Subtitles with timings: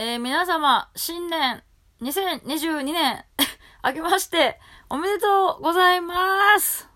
[0.00, 1.60] えー、皆様、新年、
[2.02, 3.24] 2022年、
[3.82, 6.88] 明けまして、おめでとうございます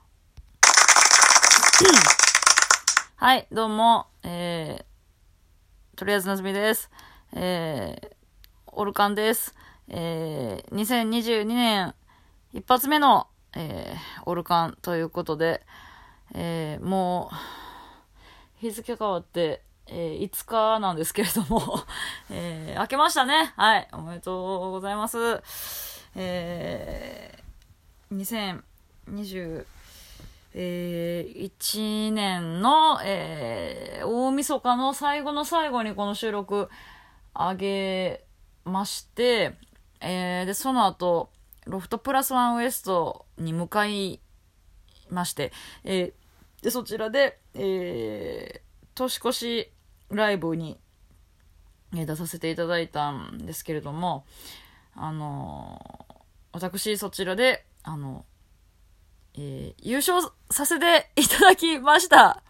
[3.19, 6.93] はい、どうも、えー、とりあえずなずみです。
[7.33, 8.11] えー、
[8.67, 9.53] オルカンです。
[9.89, 11.97] えー、2022年、
[12.53, 13.27] 一発目の、
[13.57, 15.67] えー、オルカンということで、
[16.35, 17.37] えー、もう、
[18.61, 21.85] 日付変わって、えー、5日なんですけれども
[22.31, 23.53] えー、明けましたね。
[23.57, 25.43] はい、おめでとうございます。
[26.15, 28.47] えー、
[30.55, 36.69] 2021年の、えー、大晦日の最後の最後にこの収録
[37.35, 38.25] 上げ
[38.65, 39.57] まして、
[40.01, 41.31] えー、で、その後、
[41.67, 44.21] ロフトプラスワンウエストに向かい
[45.11, 45.53] まして、
[45.85, 49.73] えー、で、そちらで、えー、年越し
[50.11, 50.79] ライブに
[51.93, 54.25] 出させていただいたんですけれども、
[54.95, 56.07] あの
[56.53, 58.25] 私そちらで、あの、
[59.35, 62.17] えー、優勝させていただきました。
[62.17, 62.43] は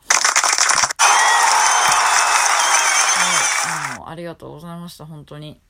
[3.94, 5.60] い、あの、ありがとうございました、本当に。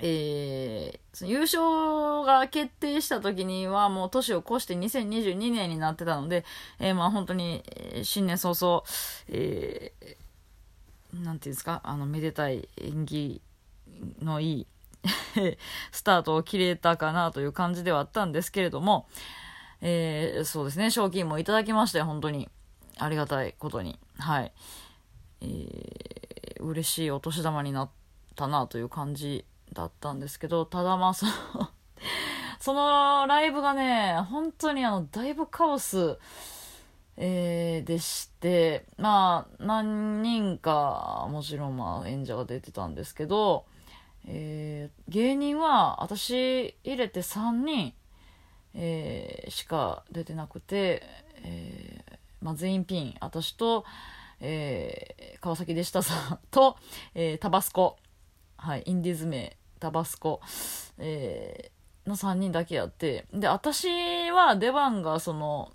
[0.00, 6.44] えー、優勝が決定した時にはもう年を越して2022年になってたので、
[6.80, 7.62] えー、まあ本当に、
[8.02, 8.82] 新年早々、
[9.28, 13.40] えー、なんていうんですか、あの、めでたい演技
[14.20, 14.66] のいい
[15.92, 19.06] スタートを切れたかなという感じではあったんですけれども、
[19.80, 22.48] えー、そうですね、賞金もいただきまして、本当に
[22.98, 24.52] ありがたいことに、はい。
[25.40, 27.90] えー、嬉しいお年玉になっ
[28.34, 31.32] たなという感じだったんですけど、ただまあその
[32.60, 36.18] そのライブがね、本当にあの、だいぶカオス、
[37.16, 43.66] えー、でして、まあ、何人か、もちろんまあ、演者が出てたんですけど、
[44.26, 47.92] えー、芸人は私入れて3人、
[48.72, 51.02] えー、しか出てなくて、
[51.42, 53.84] えーまあ、全員ピン、私と、
[54.40, 56.76] えー、川崎でしたさんと、
[57.14, 57.96] えー、タバスコ、
[58.58, 60.40] はい、インディーズ名、タバスコ、
[60.98, 65.72] えー、の3人だけやって、で、私は出番がその、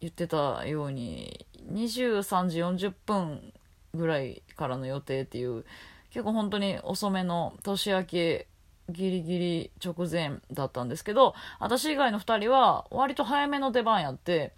[0.00, 3.52] 言ってたように、23時40分
[3.94, 5.64] ぐらいからの予定っていう、
[6.10, 8.46] 結構本当に遅めの年明け
[8.88, 14.54] ギリギリ直前だったんですけど、私以外の2人は割と早めの出番やって、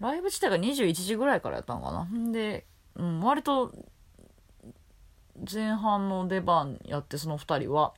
[0.00, 2.04] ライブ自体が21時ぐらいからやったのかな。
[2.04, 3.72] んで、うん、割と
[5.50, 7.94] 前半の出番やってその2人は。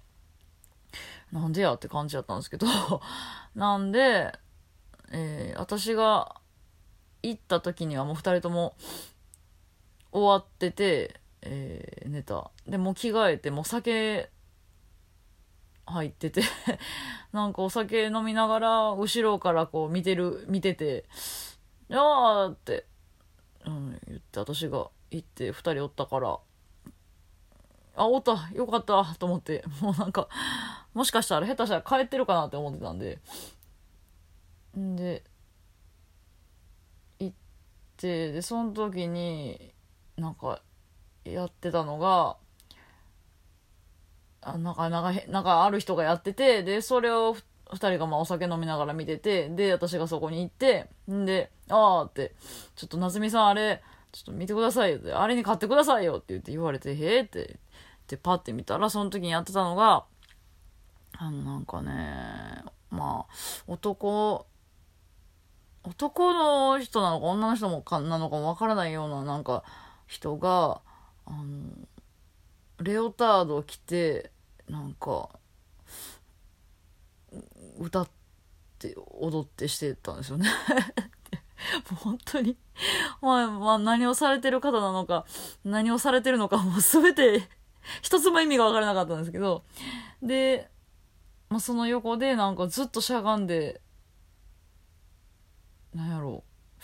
[1.33, 2.67] なんでやって感じやったんですけど。
[3.55, 4.33] なんで、
[5.11, 6.41] えー、私が
[7.23, 8.77] 行った時にはもう2人とも
[10.13, 12.51] 終わってて、えー、寝た。
[12.67, 14.31] でもう着替えてもう酒
[15.87, 16.43] 入ってて。
[17.33, 21.05] なんかお酒飲みながら後ろからこう見てる見てて
[21.89, 22.87] 「やー」って、
[23.67, 26.39] うん、言って私が行って2人おったから。
[27.97, 29.05] あ、おった、よかった。
[29.19, 30.29] と思って、 もうなんか、
[30.95, 33.19] もしかしたら下手したら帰ってるかなって思ってたんで、
[34.77, 35.23] んで、
[37.19, 37.37] 行っ
[37.97, 39.73] て、で、その時に、
[40.17, 40.61] なんか、
[41.25, 42.37] やってたのが、
[44.43, 47.37] あなんか、なんか、なんかある人がやってて、で、それを
[47.73, 52.35] 二人がまあお酒飲みながら見てて、で、私がそこに行って、んで、あーって、
[52.77, 53.83] ちょっと夏美さんあれ、
[54.15, 54.99] ちょっと見てくださいよ。
[54.99, 57.59] って、あれに買ってくださいよって言って言われて、へえって、
[58.07, 60.05] で、パッて見たら、その時にやってたのが、
[61.19, 63.35] あの、なんかね、まあ、
[63.67, 64.47] 男、
[65.83, 69.65] 男の人なのか女の人もかなのかもわからないような、なんか、
[70.07, 70.81] 人が、
[71.27, 71.73] あの、
[72.81, 74.31] レオタードを着て、
[74.69, 75.29] なんか、
[77.81, 78.09] 歌っ
[78.79, 80.49] て踊ってしてたんですよね。
[81.93, 82.57] う本当に、
[83.21, 85.25] まあ、まあ、何をされてる方なのか、
[85.65, 87.49] 何をされてるのか、もうすべて
[88.03, 89.65] 一つも意味がわからなかったんですけど、
[90.23, 90.69] で、
[91.49, 93.81] まあ、その横でなんかずっとしゃがんで、
[95.95, 96.83] なんやろう、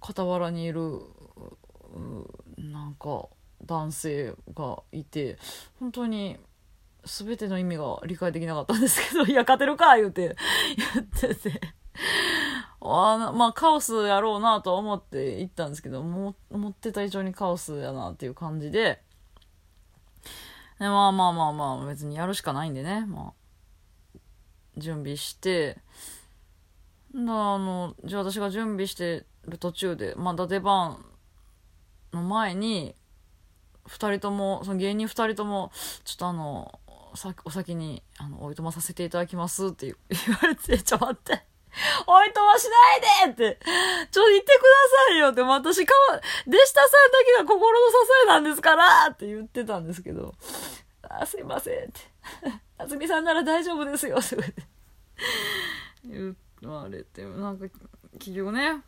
[0.00, 1.00] 傍らにいる、
[2.58, 3.28] なんか
[3.64, 5.38] 男性がいて、
[5.80, 6.38] 本当に
[7.04, 10.36] 全ての意味が理解できなかったんですけど、いや、勝てるか言うて、
[10.94, 11.60] 言ってて。
[12.90, 19.00] あまあ、カオスやろうなと思って行ったんですけど、も思ってた以上にカオスやなっていう感じで、
[20.78, 24.18] でまあまあまあまあ、別にやるしかないんでね、まあ、
[24.76, 25.78] 準備して、
[27.14, 31.04] あの、じゃあ私が準備してる途中で、まだ出番
[32.12, 32.94] の前に、
[33.86, 35.70] 二人とも、その芸人二人とも、
[36.04, 36.80] ちょっとあの、
[37.14, 41.55] さお先に、あの、おいとまさせていただきますって言われて、ちょ、待って。
[42.06, 43.58] おいとましないでって、
[44.10, 44.68] ちょ、言ってくだ
[45.08, 47.94] さいよって、私かわ、弟子たさんだけが心の支
[48.24, 50.34] えなんですからって言ってたんですけど、
[51.02, 52.00] あ、すいませんって。
[52.78, 54.36] あつみさんなら大丈夫ですよって
[56.04, 57.66] 言われて、なんか、
[58.18, 58.82] 結局ね、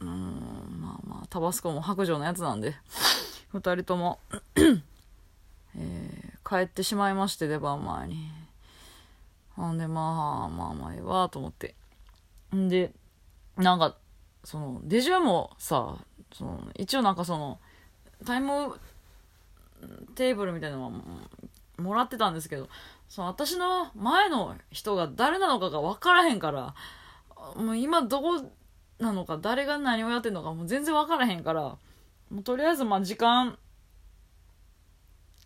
[0.00, 2.76] うん、まあまあ、タバスコも白状のやつなんで、
[3.52, 4.20] 二人とも
[5.76, 8.30] えー、帰ってしまいまして、出番前に。
[9.54, 11.74] ほんで、まあ、まあまあ、ええわ、と思って。
[12.54, 12.92] んで、
[13.56, 13.96] なんか、
[14.44, 15.96] その、デジュもさ、
[16.32, 17.58] その、一応なんかその、
[18.24, 18.78] タイム
[20.14, 20.90] テーブルみたいなのは
[21.78, 22.68] もらってたんですけど、
[23.08, 26.74] その私の前の人が誰なのかが分からへんから、
[27.56, 28.44] もう今どこ
[28.98, 31.78] なのか、誰が何をやってんのかもう全然分からへんから、も
[32.40, 33.56] うとりあえずまあ時間、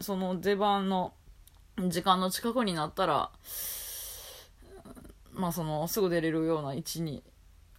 [0.01, 1.13] その出番の
[1.89, 3.31] 時間の近くになったら、
[5.33, 7.23] まあそのすぐ出れるような位置に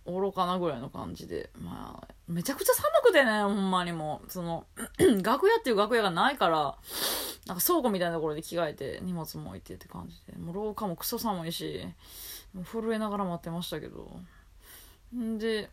[0.06, 4.66] おろかなぐらいの感じで、まあ、めちゃくちゃ寒くてね、ほんまにもう、その、
[5.24, 6.78] 楽屋っていう楽屋がないから、
[7.48, 11.88] なんか倉庫みたいなところで着替えて、荷物も置いてって感じで、もう廊下もクソ寒いし、
[12.66, 14.20] 震えながら待ってましたけど、
[15.16, 15.70] んで、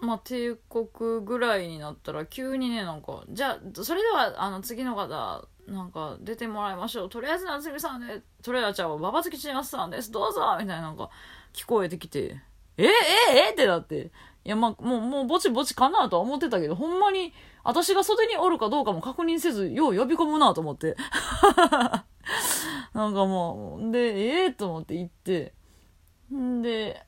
[0.00, 7.08] まあ、帝国ぐらいになったら、急にね、なんか、じゃあ、それでは、あの、次の方、なんか、出てもらいましょう。
[7.08, 10.10] とりあえず、夏美さんで、とりあえず、じゃあ、馬場月千夏さんです。
[10.10, 11.10] どうぞみたいな、なんか、
[11.52, 12.40] 聞こえてきて、
[12.76, 12.88] ええ
[13.48, 13.50] え？
[13.52, 14.10] ってなって。
[14.44, 17.32] いや、まあ、もう、もう、ぼちぼちかなとは思ってたけど、ほんまに、
[17.64, 20.96] 私が袖におるかどうかも確認せず、よう呼び込むなと思って。
[22.94, 24.44] なんかもう、で、え？
[24.44, 25.54] えー、と思って行って、
[26.32, 27.04] んで、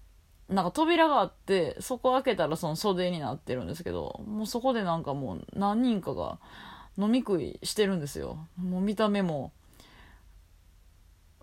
[0.48, 6.40] なんか扉があって、そこ開けたらその袖になってるんですけど、もうそこでなんかもう何人かが
[6.98, 8.46] 飲み食いしてるんですよ。
[8.56, 9.52] もう見た目も、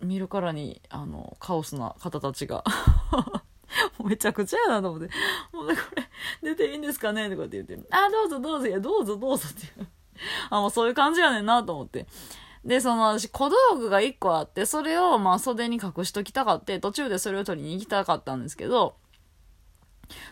[0.02, 2.64] 見るからに、あの、カオスな方たちが
[4.06, 5.10] めちゃくちゃやなと思って、
[5.52, 6.10] もうね、これ、
[6.44, 9.88] 出ていいんですかねとかって言って、あ、どうぞどうぞ、いや、どうぞどうぞっていう。
[10.50, 12.08] あ、もうそういう感じやねんなと思って。
[12.66, 18.96] で、その私、小道具が1個あって、それをまあ袖に隠しときたかって、途中でそれを取りに行きたかったんですけど、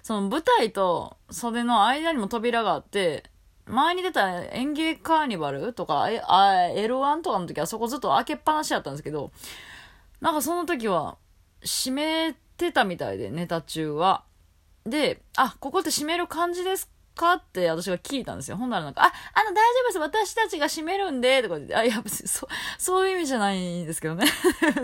[0.03, 3.29] その舞台と袖の間にも扉があって、
[3.67, 9.31] 前に出た演芸カーニバルとか、え、あ、L1 とかの時はそこずっと開けっぱなしやったんですけど、
[10.21, 11.17] なんかその時は、
[11.61, 14.23] 閉めてたみたいで、ネタ中は。
[14.85, 18.57] で、あ、ここって閉める感じですかって私が聞いたんですよ。
[18.57, 19.99] ほんならなんか、あ、あの大丈夫です。
[19.99, 22.47] 私たちが閉めるんで、とか言って、あ、いや別にそ、
[22.77, 24.25] そういう意味じゃないんですけどね。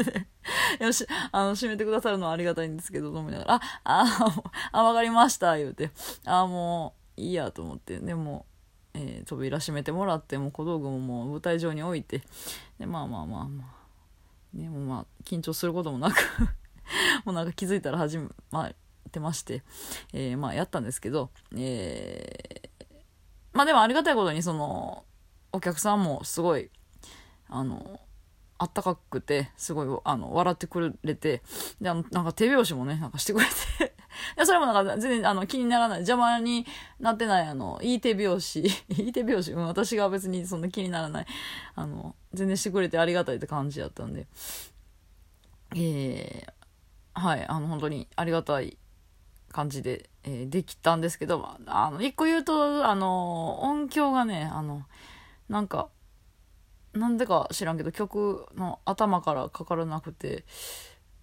[0.80, 5.92] よし、あの、閉めてくださるのはありがたいんですけど、と思いながら、あ、あ、あ、わかりました、言うて。
[6.26, 8.00] あ、もう、いいやと思って。
[8.00, 8.46] でも、
[8.94, 12.22] えー、扉閉めてもらって、も小道具ももう舞台上に置いて、
[12.80, 13.82] で、まあまあまあまあ。
[14.54, 16.16] でもまあ、緊張することもなく
[17.24, 18.20] もうなんか気づいたら始
[18.52, 18.74] まっ
[19.12, 19.64] てまして、
[20.12, 22.96] えー、まあやったんですけど、えー、
[23.54, 25.06] まあでもありがたいことにその、
[25.54, 26.70] お客さんもすごい、
[27.48, 28.00] あの、
[28.58, 31.42] あったかくて、すごい、あの、笑ってくれて、
[31.80, 33.46] で、あの、なんか手拍子もね、なんかしてくれ
[33.80, 33.96] て
[34.36, 36.66] や、それもなんか全然、あの、気にならない、邪魔に
[37.00, 38.60] なってない、あの、いい手拍子、
[38.90, 41.26] いい手拍子、うん、私が別にそんな気にならない、
[41.76, 44.28] あの、全然してくれてありがたいって感じだったんで、
[45.76, 48.78] えー、はい、あの、本当にありがたい
[49.52, 54.86] 感じで、えー、できたんですけど、あの、一個言うと、あの、音響がね、あの、
[55.50, 55.90] なんか、
[56.94, 60.46] なんでか知らんけど、曲の頭からかからなくて、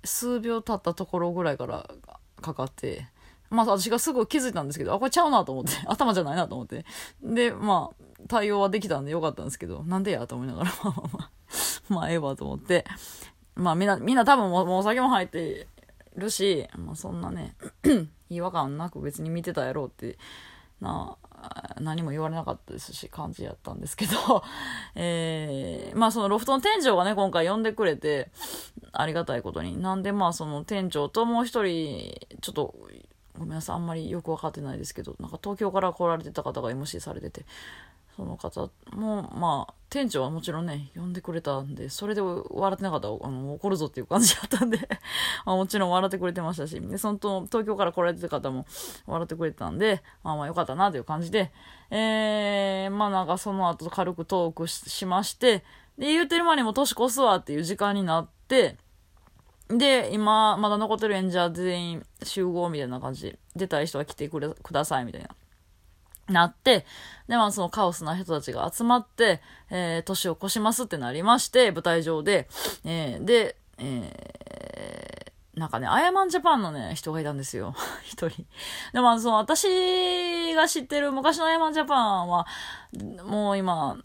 [0.04, 1.90] 数秒経ったところぐらいから
[2.40, 3.06] かかって、
[3.50, 6.84] まあ私がすぐ気づいたんですけど、あ、これちゃうなと思って、 頭じゃないなと思って。
[7.22, 11.30] で、まあ、対応はできたんでよかったんですけど、なんでやと思いながら、 まあまあまあ、
[11.88, 12.84] まあええわと思って。
[13.54, 15.66] まあみんな、みんな多分もうお酒も入って
[16.16, 17.56] るし、まあ、そんなね
[18.28, 20.18] 違和感なく別に見てたやろうって
[20.80, 21.27] なあ
[21.80, 24.42] 何も言われなかったですし感じやったんですけど。
[24.94, 28.30] えー、まあそのロフトの店長がね今回呼んでくれて
[28.92, 29.80] ありがたいことに。
[29.80, 32.74] なんでまあその店長ともう一人ちょっと
[33.38, 37.46] ごめんなさいあんまりよく分かってないですけどなんか東京から来られてた方が MC されてて
[38.16, 43.08] その方も、まあ、店長はもちろんね、呼んでくれたんで、それで笑ってなかった。
[43.08, 44.78] ら、あの、怒るぞっていう感じだったんで。
[45.46, 48.66] まあ、もちろん笑ってくれてましたし、で、そのと、東京から来られてた方も
[49.06, 51.50] 笑ってくれてたんで、まあまあよかったなという感じで、
[51.90, 55.64] えー、まあなんかその後軽くトークしまして、
[55.96, 58.76] で、言うてる間にも年越すわっていう時間になって、
[59.68, 65.28] で、今、まだ残ってる演者全員集合みたいな感じで、出たい人は来てくれ、くださいみたいな。
[66.28, 66.84] なって、
[67.28, 72.48] で、まあそのカオスな人たちが集まって、えー、年を越しますってなりまして、舞台上で、
[72.84, 77.74] えー、で、えー、なんかね、アヤマンジャパンのね、人がいたんですよ。
[78.04, 78.46] 一人。
[78.92, 82.46] でも、その、私が知ってる昔のアヤマンジャパンは、
[83.24, 83.98] もう今、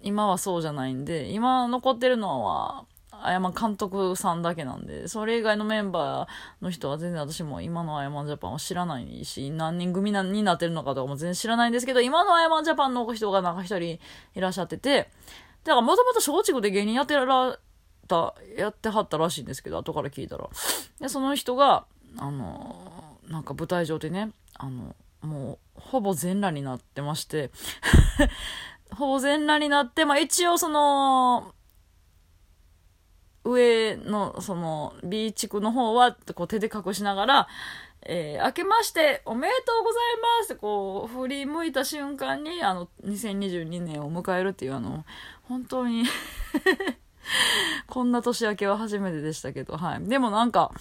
[0.00, 2.84] 今はそうじゃないんで、今残ってるのは、
[3.22, 13.98] あやま監督さんだけなんで、それ以外のメンバーの人は全然私も今のあやまんジャパンを知らないし、何人組になってるのかとかも全然知らないんですけど、今のあやまんジャパンの人がなんか一人
[14.34, 15.08] いらっしゃってて、
[15.64, 17.58] だからもともと松竹で芸人やってら
[18.08, 20.48] た、やってはったらしいんですけど、後から聞いたら。
[21.00, 21.84] で、その人が、
[22.16, 22.74] あの、
[23.28, 27.50] なんか舞台上でね、あの、もう、ほぼ全裸になってまして
[28.90, 31.52] ほぼ全裸になって、まあ一応その、
[33.44, 37.48] 上の、その、B 地区の方は、こう手で隠しながら、
[38.02, 40.02] えー、明けましておめでとうござい
[40.40, 45.04] ますってこう、振り向いた瞬間に、あの、2022年を迎えるっていう、あの、
[45.42, 46.04] 本当に
[47.86, 50.08] こんな年明けは初めてでしたけど、はい。
[50.08, 50.72] でもなんか、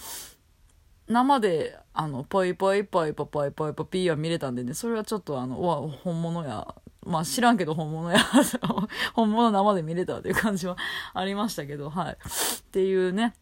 [1.07, 6.75] 生で、あの、ぽいぽいぽいぽいぽいぽいぽいピーは見れたんでね、それはちょっとあの、わ、本物や、
[7.07, 8.19] まあ知らんけど本物や、
[9.13, 10.77] 本物生で見れたっていう感じは
[11.13, 12.13] ありましたけど、はい。
[12.13, 13.33] っていうね、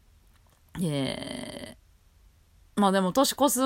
[0.80, 3.60] えー、まあでも年越す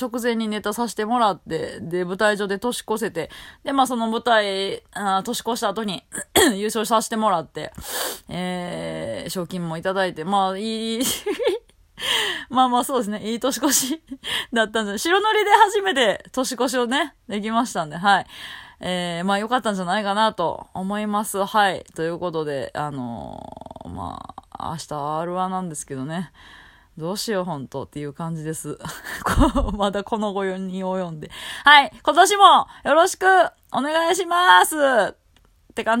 [0.00, 3.30] 直前にネタさせてもらって、で、舞台上で年越せて、
[3.64, 6.04] で、まあその舞台、あ年越した後に
[6.54, 7.72] 優勝させてもらって、
[8.28, 11.02] えー、賞金もいただいて、まあいい
[12.48, 13.30] まあまあそうですね。
[13.30, 14.02] いい年越し
[14.52, 18.26] だったんで、白塗りで初めて年越しをね、できましたんで、はい。
[18.84, 21.44] えー、まあ良かったんじゃないかなと思います。
[21.44, 21.84] はい。
[21.94, 26.32] ということで、あのー、まあ、明日 R1 なんですけどね。
[26.98, 28.78] どうしよう、本当っていう感じです。
[29.78, 31.30] まだこのご4人を読んで。
[31.64, 31.92] はい。
[32.02, 33.24] 今年もよろしく
[33.70, 36.00] お願いしますって感